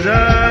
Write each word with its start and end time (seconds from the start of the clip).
Treasure 0.00 0.49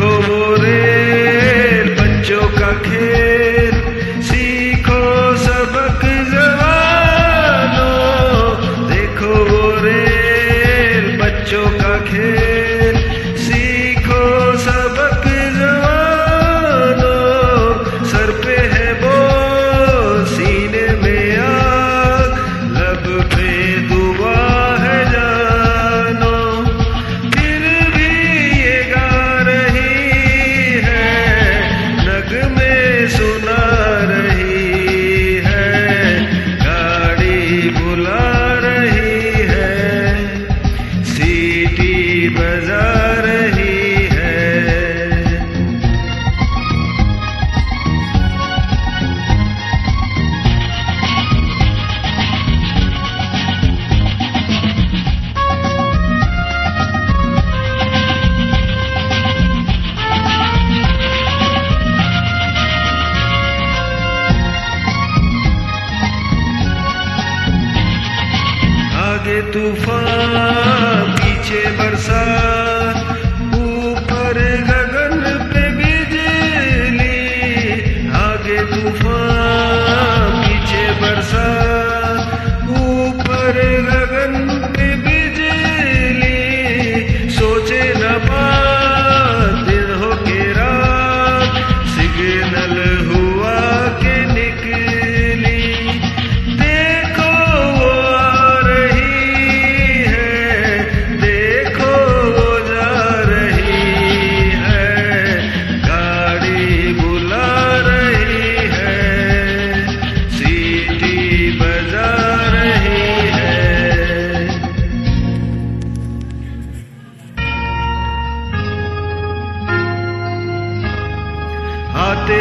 सीखो 0.00 0.12
वो 0.26 0.54
rail 0.56 1.88
बच्चों 1.94 2.44
का 2.50 2.70
खेल, 2.84 3.74
सीखो 4.28 5.00
सबक 5.36 6.04
जवानो, 6.30 7.90
देखो 8.88 9.34
वो 9.50 9.62
रेल, 9.84 11.16
बच्चों 11.20 11.66
का 11.80 11.98
खेल। 12.06 12.59
तूफ़ान 69.52 71.12
पीछे 71.16 71.64
बरसात। 71.78 72.49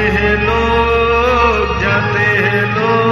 हैं 0.10 0.36
लोग 0.46 1.82
जाते 1.82 2.20
हैं 2.20 2.66
लोग। 2.76 3.09